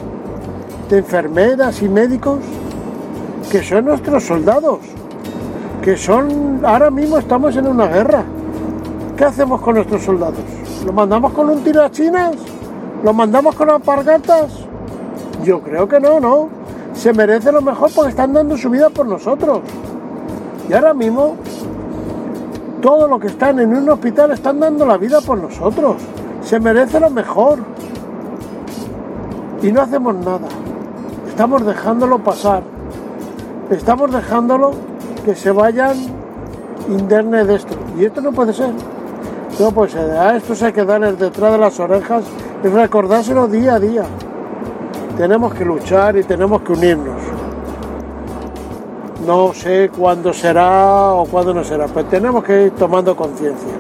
de 0.88 0.98
enfermeras 0.98 1.82
y 1.82 1.88
médicos 1.88 2.40
que 3.50 3.62
son 3.62 3.84
nuestros 3.84 4.24
soldados, 4.24 4.80
que 5.82 5.96
son, 5.96 6.60
ahora 6.64 6.90
mismo 6.90 7.18
estamos 7.18 7.56
en 7.56 7.66
una 7.66 7.86
guerra. 7.86 8.24
¿Qué 9.16 9.24
hacemos 9.24 9.60
con 9.60 9.76
nuestros 9.76 10.02
soldados? 10.02 10.40
¿Los 10.84 10.94
mandamos 10.94 11.32
con 11.32 11.48
un 11.48 11.62
tiro 11.62 11.82
a 11.82 11.90
chinas? 11.90 12.34
¿Los 13.02 13.14
mandamos 13.14 13.54
con 13.54 13.70
alpargatas? 13.70 14.52
Yo 15.44 15.60
creo 15.60 15.88
que 15.88 16.00
no, 16.00 16.20
no. 16.20 16.48
Se 16.96 17.12
merece 17.12 17.52
lo 17.52 17.60
mejor 17.60 17.90
porque 17.94 18.10
están 18.10 18.32
dando 18.32 18.56
su 18.56 18.70
vida 18.70 18.90
por 18.90 19.06
nosotros. 19.06 19.60
Y 20.68 20.72
ahora 20.72 20.94
mismo, 20.94 21.36
todo 22.80 23.06
lo 23.06 23.18
que 23.20 23.28
están 23.28 23.60
en 23.60 23.74
un 23.74 23.88
hospital 23.88 24.32
están 24.32 24.58
dando 24.58 24.86
la 24.86 24.96
vida 24.96 25.20
por 25.20 25.38
nosotros. 25.38 25.96
Se 26.42 26.58
merece 26.58 26.98
lo 26.98 27.10
mejor. 27.10 27.58
Y 29.62 29.70
no 29.70 29.82
hacemos 29.82 30.14
nada. 30.16 30.48
Estamos 31.28 31.64
dejándolo 31.66 32.18
pasar. 32.18 32.62
Estamos 33.70 34.10
dejándolo 34.10 34.72
que 35.24 35.34
se 35.34 35.50
vayan 35.50 35.96
indemnes 36.88 37.46
de 37.46 37.56
esto. 37.56 37.74
Y 37.98 38.04
esto 38.04 38.20
no 38.20 38.32
puede 38.32 38.52
ser. 38.52 38.70
No 39.60 39.70
puede 39.70 39.90
ser. 39.90 40.10
A 40.12 40.36
esto 40.36 40.54
hay 40.64 40.72
que 40.72 40.84
darles 40.84 41.18
detrás 41.18 41.52
de 41.52 41.58
las 41.58 41.78
orejas 41.78 42.24
y 42.64 42.68
recordárselo 42.68 43.48
día 43.48 43.74
a 43.74 43.80
día. 43.80 44.04
Tenemos 45.16 45.54
que 45.54 45.64
luchar 45.64 46.16
y 46.16 46.24
tenemos 46.24 46.62
que 46.62 46.72
unirnos. 46.72 47.20
No 49.26 49.52
sé 49.54 49.90
cuándo 49.96 50.32
será 50.32 51.12
o 51.12 51.24
cuándo 51.26 51.54
no 51.54 51.64
será, 51.64 51.86
pero 51.86 52.06
tenemos 52.06 52.44
que 52.44 52.66
ir 52.66 52.70
tomando 52.72 53.16
conciencia. 53.16 53.72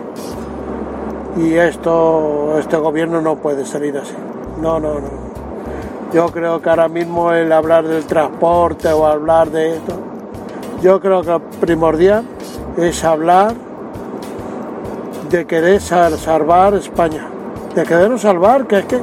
Y 1.36 1.54
esto, 1.54 2.58
este 2.58 2.76
gobierno 2.78 3.20
no 3.20 3.36
puede 3.36 3.66
salir 3.66 3.96
así. 3.98 4.14
No, 4.60 4.80
no, 4.80 4.94
no. 4.94 5.26
Yo 6.12 6.26
creo 6.28 6.62
que 6.62 6.70
ahora 6.70 6.88
mismo 6.88 7.32
el 7.32 7.52
hablar 7.52 7.86
del 7.86 8.04
transporte 8.06 8.88
o 8.92 9.06
hablar 9.06 9.50
de 9.50 9.76
esto, 9.76 9.92
yo 10.82 11.00
creo 11.00 11.20
que 11.22 11.38
primordial 11.60 12.24
es 12.78 13.04
hablar 13.04 13.52
de 15.30 15.44
querer 15.46 15.80
sal- 15.80 16.16
salvar 16.18 16.74
España, 16.74 17.26
de 17.74 17.82
querernos 17.82 18.22
salvar, 18.22 18.66
que 18.66 18.78
es 18.78 18.84
que 18.86 19.00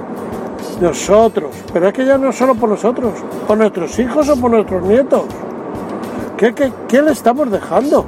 nosotros, 0.81 1.51
pero 1.71 1.87
es 1.87 1.93
que 1.93 2.05
ya 2.05 2.17
no 2.17 2.31
solo 2.31 2.55
por 2.55 2.69
nosotros, 2.69 3.13
por 3.47 3.57
nuestros 3.57 3.97
hijos 3.99 4.29
o 4.29 4.35
por 4.35 4.51
nuestros 4.51 4.83
nietos. 4.83 5.23
¿Qué, 6.37 6.53
qué, 6.53 6.71
qué 6.87 7.01
le 7.01 7.11
estamos 7.11 7.49
dejando? 7.49 8.05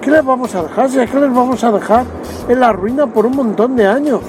¿Qué 0.00 0.10
les 0.10 0.24
vamos 0.24 0.54
a 0.54 0.62
dejar? 0.62 0.90
Si 0.90 0.98
es 1.00 1.10
que 1.10 1.18
les 1.18 1.32
vamos 1.32 1.62
a 1.64 1.72
dejar 1.72 2.04
en 2.48 2.60
la 2.60 2.72
ruina 2.72 3.06
por 3.06 3.26
un 3.26 3.36
montón 3.36 3.76
de 3.76 3.86
años. 3.86 4.20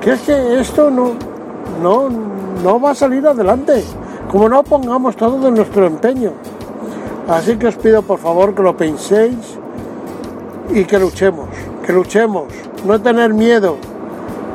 Que 0.00 0.12
es 0.12 0.20
que 0.22 0.60
esto 0.60 0.90
no, 0.90 1.12
no, 1.82 2.08
no 2.62 2.80
va 2.80 2.90
a 2.90 2.94
salir 2.94 3.26
adelante, 3.26 3.84
como 4.30 4.48
no 4.48 4.62
pongamos 4.62 5.16
todo 5.16 5.38
de 5.38 5.50
nuestro 5.50 5.86
empeño. 5.86 6.32
Así 7.28 7.56
que 7.56 7.68
os 7.68 7.76
pido 7.76 8.02
por 8.02 8.18
favor 8.18 8.54
que 8.54 8.62
lo 8.62 8.76
penséis 8.76 9.58
y 10.70 10.84
que 10.84 10.98
luchemos, 10.98 11.48
que 11.82 11.86
que 11.86 11.92
luchemos, 11.92 12.44
no 12.86 13.00
tener 13.00 13.34
miedo, 13.34 13.76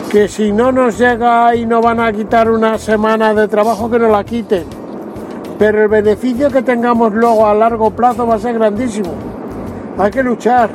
que 0.10 0.28
si 0.28 0.52
no 0.52 0.72
nos 0.72 0.98
llega 0.98 1.54
y 1.56 1.66
nos 1.66 1.84
van 1.84 2.00
a 2.00 2.12
quitar 2.14 2.50
una 2.50 2.78
semana 2.78 3.34
de 3.34 3.48
trabajo, 3.48 3.90
que 3.90 4.00
nos 4.00 4.12
la 4.12 4.24
quiten. 4.24 4.64
Pero 5.60 5.84
el 5.84 5.88
beneficio 5.90 6.50
que 6.50 6.62
tengamos 6.62 7.14
luego 7.14 7.46
a 7.46 7.54
largo 7.54 7.92
plazo 7.92 8.26
va 8.26 8.36
a 8.36 8.40
ser 8.40 8.54
grandísimo. 8.54 9.12
Hay 9.98 10.12
que 10.12 10.24
luchar, 10.24 10.70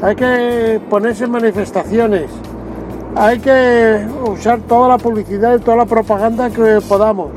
hay 0.00 0.14
que 0.14 0.80
ponerse 0.88 1.24
en 1.24 1.30
manifestaciones, 1.32 2.30
hay 3.16 3.38
que 3.40 4.06
usar 4.26 4.60
toda 4.60 4.88
la 4.88 4.98
publicidad 4.98 5.56
y 5.56 5.60
toda 5.60 5.78
la 5.78 5.86
propaganda 5.86 6.48
que 6.48 6.80
podamos. 6.88 7.30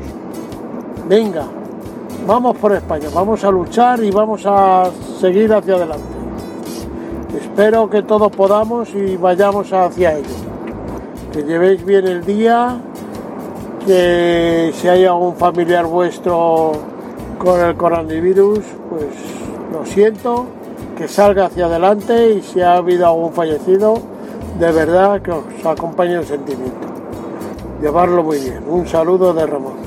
Venga, 1.08 1.44
vamos 2.26 2.56
por 2.56 2.72
España, 2.72 3.08
vamos 3.12 3.44
a 3.44 3.50
luchar 3.50 4.02
y 4.02 4.10
vamos 4.10 4.44
a 4.46 4.84
seguir 5.20 5.52
hacia 5.52 5.74
adelante. 5.74 6.04
Espero 7.36 7.90
que 7.90 8.02
todos 8.02 8.30
podamos 8.32 8.94
y 8.94 9.16
vayamos 9.16 9.72
hacia 9.72 10.16
ello. 10.16 10.53
Que 11.34 11.42
llevéis 11.42 11.84
bien 11.84 12.06
el 12.06 12.24
día, 12.24 12.76
que 13.84 14.72
si 14.72 14.86
hay 14.86 15.04
algún 15.04 15.34
familiar 15.34 15.84
vuestro 15.84 16.70
con 17.38 17.60
el 17.60 17.74
coronavirus, 17.74 18.60
pues 18.88 19.06
lo 19.72 19.84
siento, 19.84 20.46
que 20.96 21.08
salga 21.08 21.46
hacia 21.46 21.66
adelante 21.66 22.34
y 22.34 22.40
si 22.40 22.60
ha 22.60 22.74
habido 22.74 23.08
algún 23.08 23.32
fallecido, 23.32 23.94
de 24.60 24.70
verdad 24.70 25.22
que 25.22 25.32
os 25.32 25.66
acompañe 25.66 26.14
el 26.14 26.24
sentimiento. 26.24 26.86
Llevarlo 27.82 28.22
muy 28.22 28.38
bien. 28.38 28.62
Un 28.68 28.86
saludo 28.86 29.34
de 29.34 29.44
Ramón. 29.44 29.83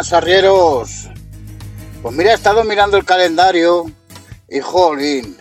Arrieros. 0.00 1.10
Pues 2.00 2.14
mira, 2.16 2.30
he 2.30 2.34
estado 2.34 2.64
mirando 2.64 2.96
el 2.96 3.04
calendario 3.04 3.84
y 4.48 4.60
jolín. 4.60 5.36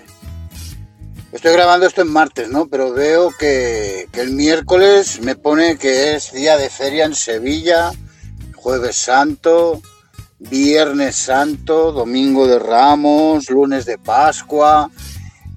Estoy 1.31 1.53
grabando 1.53 1.85
esto 1.85 2.01
en 2.01 2.09
martes, 2.09 2.49
¿no? 2.49 2.67
Pero 2.67 2.91
veo 2.91 3.31
que, 3.39 4.09
que 4.11 4.19
el 4.19 4.31
miércoles 4.31 5.21
me 5.21 5.35
pone 5.35 5.77
que 5.77 6.13
es 6.13 6.33
día 6.33 6.57
de 6.57 6.69
feria 6.69 7.05
en 7.05 7.15
Sevilla, 7.15 7.91
jueves 8.55 8.97
santo, 8.97 9.81
viernes 10.39 11.15
santo, 11.15 11.93
domingo 11.93 12.45
de 12.45 12.59
Ramos, 12.59 13.49
lunes 13.49 13.85
de 13.85 13.97
Pascua. 13.97 14.91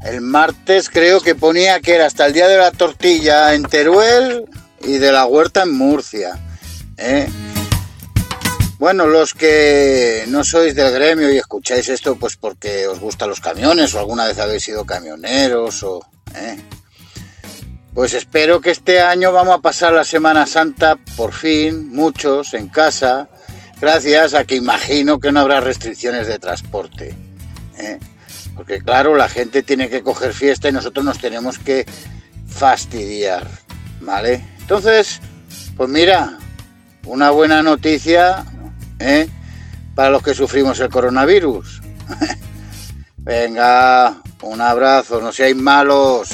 El 0.05 0.21
martes 0.21 0.89
creo 0.89 1.21
que 1.21 1.35
ponía 1.35 1.81
que 1.81 1.97
era 1.97 2.07
hasta 2.07 2.27
el 2.27 2.33
día 2.33 2.47
de 2.47 2.57
la 2.57 2.71
tortilla 2.71 3.53
en 3.55 3.65
Teruel 3.65 4.45
y 4.81 4.99
de 4.99 5.11
la 5.11 5.27
huerta 5.27 5.65
en 5.65 5.77
Murcia. 5.77 6.39
¿eh? 6.99 7.29
Bueno, 8.83 9.07
los 9.07 9.33
que 9.33 10.25
no 10.27 10.43
sois 10.43 10.75
del 10.75 10.93
gremio 10.93 11.33
y 11.33 11.37
escucháis 11.37 11.89
esto, 11.89 12.17
pues 12.17 12.37
porque 12.37 12.89
os 12.89 12.99
gustan 12.99 13.29
los 13.29 13.39
camiones 13.39 13.95
o 13.95 14.01
alguna 14.01 14.27
vez 14.27 14.41
habéis 14.41 14.65
sido 14.65 14.85
camioneros 14.85 15.85
o... 15.85 16.05
¿eh? 16.35 16.57
Pues 17.95 18.13
espero 18.13 18.61
que 18.61 18.73
este 18.73 19.01
año 19.01 19.31
vamos 19.31 19.55
a 19.55 19.61
pasar 19.61 19.93
la 19.93 20.03
Semana 20.03 20.49
Santa, 20.49 20.97
por 21.17 21.33
fin, 21.33 21.95
muchos 21.95 22.55
en 22.55 22.67
casa, 22.67 23.29
gracias 23.81 24.35
a 24.35 24.45
que 24.47 24.57
imagino 24.57 25.21
que 25.21 25.31
no 25.31 25.39
habrá 25.39 25.61
restricciones 25.61 26.27
de 26.27 26.41
transporte. 26.41 27.15
¿eh? 27.79 28.01
Porque 28.57 28.81
claro, 28.81 29.15
la 29.15 29.29
gente 29.29 29.63
tiene 29.63 29.89
que 29.91 30.03
coger 30.03 30.35
fiesta 30.35 30.69
y 30.69 30.73
nosotros 30.73 31.05
nos 31.05 31.21
tenemos 31.21 31.61
que 31.61 31.87
fastidiar, 32.49 33.47
¿vale? 34.01 34.45
Entonces, 34.59 35.21
pues 35.77 35.89
mira, 35.89 36.37
una 37.07 37.31
buena 37.31 37.63
noticia 37.63 38.45
¿eh? 39.03 39.29
para 39.95 40.11
los 40.11 40.23
que 40.23 40.35
sufrimos 40.35 40.81
el 40.81 40.89
coronavirus. 40.89 41.83
Venga, 43.19 44.17
un 44.43 44.61
abrazo, 44.61 45.21
no 45.21 45.33
seáis 45.33 45.57
malos. 45.57 46.31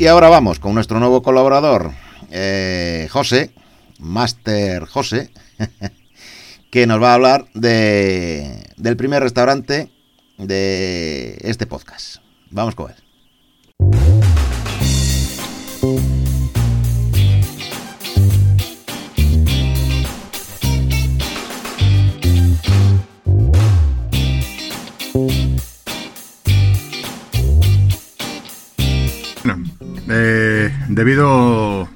Y 0.00 0.06
ahora 0.06 0.30
vamos 0.30 0.58
con 0.58 0.72
nuestro 0.72 0.98
nuevo 0.98 1.20
colaborador, 1.20 1.92
eh, 2.30 3.06
José, 3.10 3.50
Master 3.98 4.86
José, 4.86 5.30
que 6.70 6.86
nos 6.86 7.02
va 7.02 7.10
a 7.10 7.14
hablar 7.16 7.44
de, 7.52 8.64
del 8.78 8.96
primer 8.96 9.22
restaurante 9.22 9.90
de 10.38 11.36
este 11.42 11.66
podcast. 11.66 12.22
Vamos 12.50 12.74
con 12.74 12.90
él. 12.90 12.96
Debido 30.90 31.88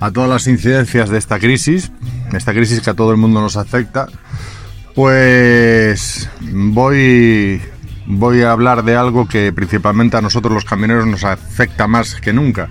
a 0.00 0.10
todas 0.10 0.28
las 0.28 0.46
incidencias 0.46 1.08
de 1.08 1.18
esta 1.18 1.38
crisis, 1.38 1.90
esta 2.32 2.52
crisis 2.52 2.80
que 2.80 2.90
a 2.90 2.94
todo 2.94 3.12
el 3.12 3.16
mundo 3.16 3.40
nos 3.40 3.56
afecta, 3.56 4.08
pues 4.94 6.28
voy, 6.52 7.60
a 8.42 8.52
hablar 8.52 8.84
de 8.84 8.96
algo 8.96 9.28
que 9.28 9.52
principalmente 9.52 10.16
a 10.16 10.20
nosotros 10.20 10.52
los 10.52 10.64
camioneros 10.64 11.06
nos 11.06 11.24
afecta 11.24 11.86
más 11.86 12.16
que 12.16 12.32
nunca. 12.32 12.68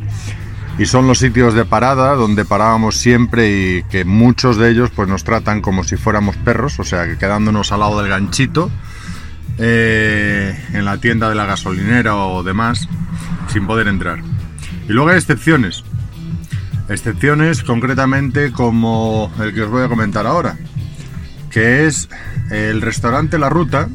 Y 0.78 0.86
son 0.86 1.08
los 1.08 1.20
sitios 1.20 1.54
de 1.54 1.66
parada 1.66 2.16
donde 2.16 2.46
parábamos 2.46 2.98
siempre 2.98 3.50
y 3.50 3.84
que 3.84 4.06
muchos 4.06 4.58
de 4.58 4.72
ellos 4.72 4.90
pues 4.94 5.08
nos 5.08 5.24
tratan 5.24 5.62
como 5.62 5.84
si 5.84 5.98
fuéramos 5.98 6.36
perros, 6.38 6.80
o 6.80 6.84
sea 6.84 7.06
que 7.06 7.18
quedándonos 7.18 7.72
al 7.72 7.82
lado 7.82 8.02
del 8.02 8.10
ganchito 8.10 8.72
eh, 9.60 10.60
en 10.74 10.84
la 10.84 10.98
tienda 10.98 11.30
de 11.30 11.36
la 11.36 11.46
gasolinera 11.46 12.16
o 12.16 12.42
demás 12.42 12.90
sin 13.52 13.68
poder 13.68 13.88
entrar. 13.88 14.20
Y 14.88 14.94
luego 14.94 15.10
hay 15.10 15.18
excepciones. 15.18 15.84
Excepciones 16.90 17.64
concretamente 17.64 18.52
como 18.52 19.32
el 19.40 19.54
que 19.54 19.64
os 19.64 19.70
voy 19.70 19.84
a 19.84 19.88
comentar 19.88 20.28
ahora, 20.28 20.58
que 21.50 21.88
es 21.88 22.10
el 22.52 22.82
restaurante 22.82 23.40
La 23.40 23.50
Ruta, 23.50 23.88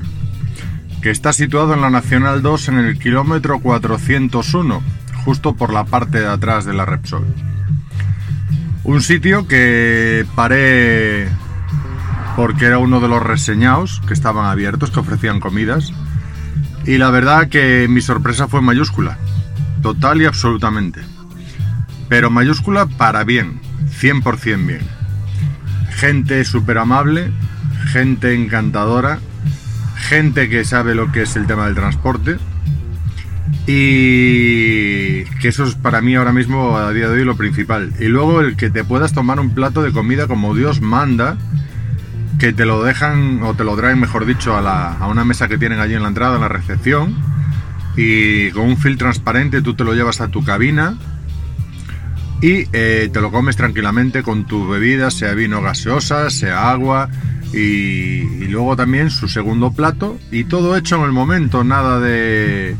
que 1.02 1.10
está 1.10 1.32
situado 1.32 1.74
en 1.74 1.82
la 1.82 1.90
Nacional 1.90 2.42
2 2.42 2.68
en 2.68 2.78
el 2.78 2.98
kilómetro 2.98 3.60
401, 3.60 4.82
justo 5.24 5.54
por 5.54 5.72
la 5.72 5.84
parte 5.84 6.20
de 6.20 6.26
atrás 6.26 6.64
de 6.64 6.74
la 6.74 6.86
Repsol. 6.86 7.26
Un 8.84 9.02
sitio 9.02 9.46
que 9.46 10.24
paré 10.34 11.28
porque 12.36 12.66
era 12.66 12.78
uno 12.78 13.00
de 13.00 13.08
los 13.08 13.22
reseñados 13.22 14.00
que 14.06 14.14
estaban 14.14 14.46
abiertos, 14.46 14.90
que 14.90 15.00
ofrecían 15.00 15.40
comidas. 15.40 15.92
Y 16.86 16.96
la 16.96 17.10
verdad 17.10 17.48
que 17.48 17.86
mi 17.90 18.00
sorpresa 18.00 18.48
fue 18.48 18.62
mayúscula, 18.62 19.18
total 19.82 20.22
y 20.22 20.26
absolutamente. 20.26 21.00
Pero 22.08 22.30
mayúscula 22.30 22.86
para 22.86 23.24
bien, 23.24 23.60
100% 24.00 24.66
bien. 24.66 24.80
Gente 25.90 26.44
súper 26.44 26.78
amable, 26.78 27.32
gente 27.92 28.34
encantadora, 28.34 29.18
gente 29.96 30.48
que 30.48 30.64
sabe 30.64 30.94
lo 30.94 31.12
que 31.12 31.22
es 31.22 31.36
el 31.36 31.46
tema 31.46 31.66
del 31.66 31.74
transporte. 31.74 32.38
Y 33.66 35.24
que 35.40 35.48
eso 35.48 35.64
es 35.64 35.74
para 35.74 36.00
mí 36.00 36.14
ahora 36.14 36.32
mismo 36.32 36.76
a 36.78 36.92
día 36.92 37.08
de 37.08 37.18
hoy 37.18 37.24
lo 37.24 37.36
principal. 37.36 37.92
Y 38.00 38.04
luego 38.04 38.40
el 38.40 38.56
que 38.56 38.70
te 38.70 38.84
puedas 38.84 39.12
tomar 39.12 39.40
un 39.40 39.50
plato 39.50 39.82
de 39.82 39.92
comida 39.92 40.26
como 40.26 40.54
Dios 40.54 40.80
manda, 40.80 41.36
que 42.38 42.52
te 42.52 42.64
lo 42.64 42.82
dejan 42.82 43.42
o 43.42 43.54
te 43.54 43.64
lo 43.64 43.76
traen, 43.76 44.00
mejor 44.00 44.24
dicho, 44.24 44.56
a, 44.56 44.62
la, 44.62 44.92
a 44.92 45.06
una 45.08 45.24
mesa 45.24 45.48
que 45.48 45.58
tienen 45.58 45.80
allí 45.80 45.94
en 45.94 46.02
la 46.02 46.08
entrada, 46.08 46.36
en 46.36 46.40
la 46.40 46.48
recepción. 46.48 47.14
Y 47.98 48.50
con 48.52 48.66
un 48.66 48.76
film 48.78 48.96
transparente 48.96 49.60
tú 49.60 49.74
te 49.74 49.84
lo 49.84 49.92
llevas 49.92 50.20
a 50.20 50.28
tu 50.28 50.44
cabina 50.44 50.96
y 52.40 52.68
eh, 52.72 53.10
te 53.12 53.20
lo 53.20 53.32
comes 53.32 53.56
tranquilamente 53.56 54.22
con 54.22 54.46
tu 54.46 54.68
bebida, 54.68 55.10
sea 55.10 55.34
vino 55.34 55.60
gaseosa, 55.60 56.30
sea 56.30 56.70
agua. 56.70 57.10
Y, 57.52 57.58
y 57.58 58.48
luego 58.48 58.76
también 58.76 59.10
su 59.10 59.26
segundo 59.26 59.72
plato 59.72 60.18
y 60.30 60.44
todo 60.44 60.76
hecho 60.76 60.96
en 60.96 61.02
el 61.02 61.12
momento, 61.12 61.64
nada 61.64 61.98
de 61.98 62.76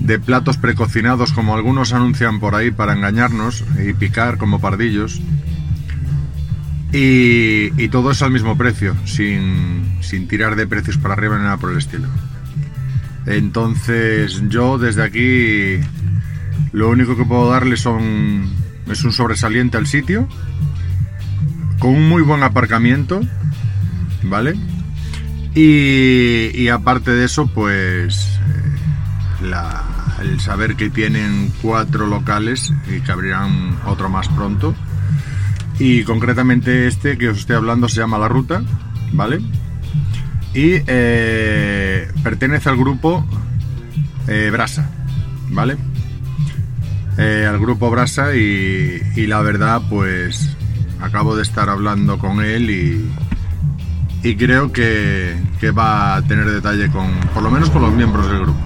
de 0.00 0.18
platos 0.18 0.56
precocinados 0.56 1.32
como 1.32 1.54
algunos 1.54 1.92
anuncian 1.92 2.40
por 2.40 2.54
ahí 2.54 2.70
para 2.70 2.94
engañarnos 2.94 3.64
y 3.84 3.92
picar 3.92 4.38
como 4.38 4.60
pardillos. 4.60 5.20
Y, 6.92 7.70
y 7.76 7.88
todo 7.90 8.10
eso 8.10 8.24
al 8.24 8.30
mismo 8.30 8.56
precio, 8.56 8.96
sin, 9.04 9.98
sin 10.00 10.26
tirar 10.26 10.56
de 10.56 10.66
precios 10.66 10.96
para 10.96 11.14
arriba 11.14 11.36
ni 11.36 11.44
nada 11.44 11.58
por 11.58 11.72
el 11.72 11.78
estilo. 11.78 12.08
Entonces 13.28 14.42
yo 14.48 14.78
desde 14.78 15.02
aquí 15.02 15.84
lo 16.72 16.88
único 16.88 17.16
que 17.16 17.24
puedo 17.24 17.50
darle 17.50 17.76
son, 17.76 18.50
es 18.90 19.04
un 19.04 19.12
sobresaliente 19.12 19.76
al 19.76 19.86
sitio, 19.86 20.26
con 21.78 21.90
un 21.90 22.08
muy 22.08 22.22
buen 22.22 22.42
aparcamiento, 22.42 23.20
¿vale? 24.22 24.54
Y, 25.54 26.68
aparte 26.68 27.10
de 27.10 27.24
eso, 27.24 27.48
pues 27.48 28.38
la, 29.42 29.84
el 30.22 30.40
saber 30.40 30.76
que 30.76 30.88
tienen 30.88 31.52
cuatro 31.60 32.06
locales 32.06 32.72
y 32.86 33.00
que 33.00 33.12
abrirán 33.12 33.78
otro 33.86 34.08
más 34.08 34.28
pronto. 34.28 34.74
Y 35.78 36.02
concretamente 36.04 36.86
este 36.86 37.18
que 37.18 37.28
os 37.28 37.38
estoy 37.38 37.56
hablando 37.56 37.88
se 37.88 38.00
llama 38.00 38.18
La 38.18 38.28
Ruta, 38.28 38.62
¿vale? 39.12 39.40
Y 40.54 40.82
eh, 40.86 42.10
pertenece 42.22 42.68
al 42.68 42.76
grupo 42.76 43.24
eh, 44.26 44.50
Brasa, 44.50 44.90
¿vale? 45.50 45.76
Eh, 47.16 47.46
al 47.48 47.58
grupo 47.58 47.90
Brasa 47.90 48.34
y, 48.34 49.26
la 49.26 49.42
verdad 49.42 49.82
pues 49.90 50.56
acabo 51.00 51.36
de 51.36 51.42
estar 51.42 51.68
hablando 51.68 52.18
con 52.18 52.44
él 52.44 52.70
y, 52.70 53.10
y 54.22 54.36
creo 54.36 54.72
que, 54.72 55.36
que 55.60 55.70
va 55.70 56.16
a 56.16 56.22
tener 56.22 56.50
detalle 56.50 56.88
con, 56.90 57.10
por 57.34 57.42
lo 57.42 57.50
menos 57.50 57.70
con 57.70 57.82
los 57.82 57.92
miembros 57.92 58.28
del 58.28 58.40
grupo. 58.40 58.60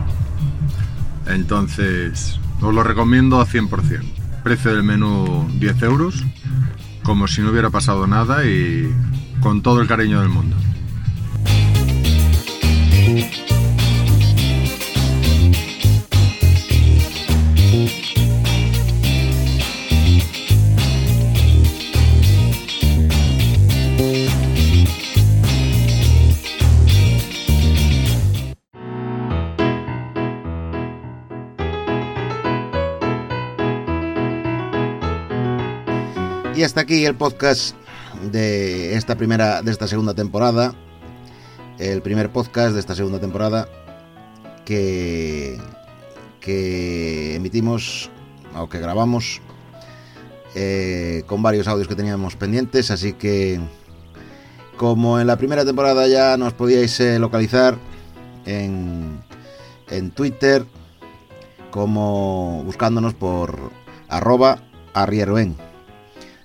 Entonces, 1.26 2.38
os 2.60 2.74
lo 2.74 2.82
recomiendo 2.82 3.40
a 3.40 3.46
100%. 3.46 4.02
Precio 4.42 4.74
del 4.74 4.82
menú 4.82 5.48
10 5.58 5.82
euros, 5.82 6.24
como 7.02 7.28
si 7.28 7.42
no 7.42 7.50
hubiera 7.50 7.70
pasado 7.70 8.06
nada 8.06 8.44
y 8.44 8.92
con 9.40 9.62
todo 9.62 9.80
el 9.80 9.88
cariño 9.88 10.20
del 10.20 10.28
mundo. 10.28 10.56
Y 36.62 36.64
hasta 36.64 36.82
aquí 36.82 37.04
el 37.04 37.16
podcast 37.16 37.74
de 38.30 38.94
esta 38.94 39.16
primera, 39.16 39.62
de 39.62 39.72
esta 39.72 39.88
segunda 39.88 40.14
temporada. 40.14 40.72
El 41.80 42.02
primer 42.02 42.30
podcast 42.30 42.74
de 42.74 42.78
esta 42.78 42.94
segunda 42.94 43.18
temporada 43.18 43.68
que, 44.64 45.58
que 46.38 47.34
emitimos 47.34 48.10
o 48.54 48.68
que 48.68 48.78
grabamos 48.78 49.40
eh, 50.54 51.24
con 51.26 51.42
varios 51.42 51.66
audios 51.66 51.88
que 51.88 51.96
teníamos 51.96 52.36
pendientes. 52.36 52.92
Así 52.92 53.14
que, 53.14 53.58
como 54.76 55.18
en 55.18 55.26
la 55.26 55.38
primera 55.38 55.64
temporada 55.64 56.06
ya 56.06 56.36
nos 56.36 56.52
podíais 56.52 57.00
eh, 57.00 57.18
localizar 57.18 57.76
en, 58.46 59.20
en 59.90 60.12
Twitter, 60.12 60.64
como 61.72 62.62
buscándonos 62.62 63.14
por 63.14 63.72
arroba 64.08 64.62
arrieroen. 64.94 65.71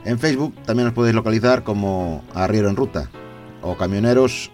En 0.08 0.20
Facebook 0.20 0.56
también 0.64 0.88
os 0.88 0.94
podéis 0.94 1.14
localizar 1.14 1.66
como 1.66 2.24
Arriero 2.34 2.70
en 2.70 2.78
Ruta 2.78 3.10
o 3.62 3.76
Camioneros 3.76 4.52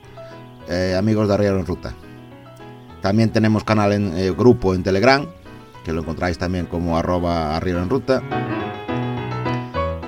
eh, 0.67 0.95
Amigos 0.97 1.27
de 1.27 1.35
Arriero 1.35 1.59
en 1.59 1.67
Ruta. 1.67 1.93
También 3.03 3.31
tenemos 3.31 3.63
canal 3.63 3.93
en 3.93 4.17
eh, 4.17 4.31
grupo 4.31 4.73
en 4.73 4.81
Telegram, 4.81 5.27
que 5.85 5.93
lo 5.93 6.01
encontráis 6.01 6.39
también 6.39 6.65
como 6.65 6.97
arroba 6.97 7.55
Arriero 7.55 7.83
en 7.83 7.89
Ruta. 7.91 8.23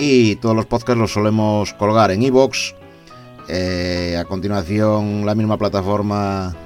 Y 0.00 0.34
todos 0.36 0.56
los 0.56 0.66
podcasts 0.66 0.98
los 0.98 1.12
solemos 1.12 1.72
colgar 1.74 2.10
en 2.10 2.24
iVoox. 2.24 2.74
Eh, 3.48 4.16
a 4.18 4.24
continuación 4.24 5.24
la 5.24 5.36
misma 5.36 5.58
plataforma 5.58 6.56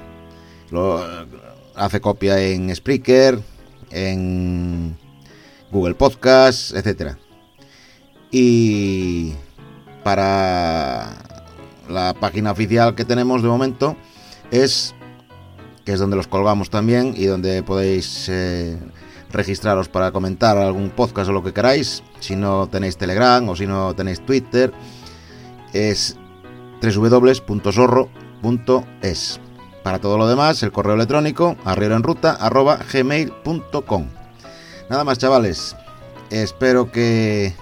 lo, 0.70 1.04
hace 1.74 2.00
copia 2.00 2.40
en 2.40 2.74
Spreaker, 2.74 3.40
en 3.90 4.96
Google 5.70 5.96
Podcasts, 5.96 6.72
etcétera. 6.72 7.18
Y 8.30 9.34
para 10.04 11.16
la 11.88 12.14
página 12.14 12.52
oficial 12.52 12.94
que 12.94 13.04
tenemos 13.04 13.42
de 13.42 13.48
momento 13.48 13.96
es 14.50 14.94
que 15.84 15.92
es 15.92 15.98
donde 15.98 16.16
los 16.16 16.28
colgamos 16.28 16.70
también 16.70 17.12
y 17.16 17.26
donde 17.26 17.62
podéis 17.62 18.28
eh, 18.28 18.78
registraros 19.30 19.88
para 19.88 20.12
comentar 20.12 20.56
algún 20.58 20.90
podcast 20.90 21.30
o 21.30 21.32
lo 21.32 21.42
que 21.42 21.52
queráis. 21.52 22.04
Si 22.20 22.36
no 22.36 22.68
tenéis 22.68 22.96
Telegram 22.96 23.48
o 23.48 23.56
si 23.56 23.66
no 23.66 23.92
tenéis 23.94 24.24
Twitter, 24.24 24.72
es 25.72 26.16
www.zorro.es. 26.82 28.10
Para 29.82 29.98
todo 29.98 30.18
lo 30.18 30.28
demás, 30.28 30.62
el 30.62 30.72
correo 30.72 30.94
electrónico 30.94 31.56
arrieroenruta.gmail.com 31.64 34.06
Nada 34.90 35.04
más, 35.04 35.16
chavales. 35.18 35.74
Espero 36.30 36.92
que 36.92 37.54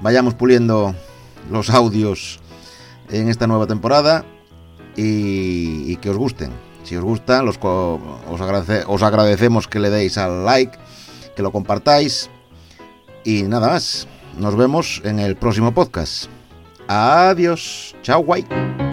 vayamos 0.00 0.34
puliendo 0.34 0.94
los 1.50 1.70
audios 1.70 2.40
en 3.10 3.28
esta 3.28 3.46
nueva 3.46 3.66
temporada 3.66 4.24
y, 4.96 5.96
que 5.96 6.10
os 6.10 6.16
gusten. 6.16 6.50
Si 6.82 6.96
os 6.96 7.04
gustan, 7.04 7.44
los, 7.44 7.58
os, 7.60 8.40
os 8.86 9.02
agradecemos 9.02 9.68
que 9.68 9.78
le 9.78 9.90
deis 9.90 10.18
al 10.18 10.44
like, 10.44 10.78
que 11.36 11.42
lo 11.42 11.52
compartáis 11.52 12.30
y 13.24 13.42
nada 13.42 13.68
más. 13.68 14.08
Nos 14.38 14.56
vemos 14.56 15.02
en 15.04 15.18
el 15.18 15.36
próximo 15.36 15.72
podcast. 15.72 16.26
Adiós. 16.86 17.94
Chao, 18.02 18.22
guay. 18.22 18.87